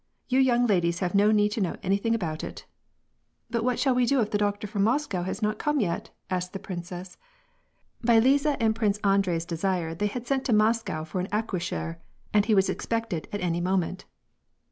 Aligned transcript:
"You 0.29 0.39
young 0.39 0.65
ladies 0.65 0.97
have 0.97 1.13
no 1.13 1.29
need 1.29 1.49
to 1.51 1.61
know 1.61 1.75
anything 1.83 2.15
about 2.15 2.43
it."" 2.43 2.65
But 3.51 3.63
what 3.63 3.77
shall 3.77 3.93
we 3.93 4.07
do 4.07 4.19
if 4.19 4.31
the 4.31 4.37
doctor 4.39 4.65
from 4.65 4.81
Moscow 4.83 5.21
has 5.21 5.43
not 5.43 5.59
come 5.59 5.79
yet?" 5.79 6.09
asked 6.31 6.53
the 6.53 6.57
princess. 6.57 7.19
By 8.03 8.17
Liza 8.17 8.59
and 8.59 8.75
Prince 8.75 8.97
Andrei's 9.03 9.45
desire 9.45 9.93
they 9.93 10.07
had 10.07 10.25
sent 10.25 10.43
to 10.45 10.53
Moscow 10.53 11.03
for 11.03 11.21
an 11.21 11.27
accoucheur^ 11.27 11.97
and 12.33 12.45
he 12.47 12.55
was 12.55 12.67
expected 12.67 13.27
at 13.31 13.41
any 13.41 13.61
moment. 13.61 14.05